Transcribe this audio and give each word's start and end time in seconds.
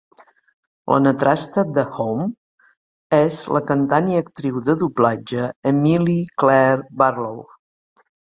La 0.91 0.95
netastra 1.07 1.63
de 1.73 1.83
Homme 1.97 2.25
és 3.19 3.37
la 3.57 3.61
cantant 3.67 4.09
i 4.13 4.17
actriu 4.21 4.57
de 4.69 4.75
doblatge 4.81 5.45
Emilie-Claire 5.73 6.89
Barlow. 7.03 7.39